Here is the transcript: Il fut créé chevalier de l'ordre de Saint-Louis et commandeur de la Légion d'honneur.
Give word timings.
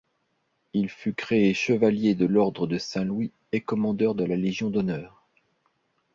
Il 0.73 0.89
fut 0.89 1.13
créé 1.13 1.53
chevalier 1.53 2.15
de 2.15 2.25
l'ordre 2.25 2.65
de 2.65 2.79
Saint-Louis 2.79 3.31
et 3.51 3.61
commandeur 3.61 4.15
de 4.15 4.23
la 4.25 4.35
Légion 4.35 4.71
d'honneur. 4.71 5.27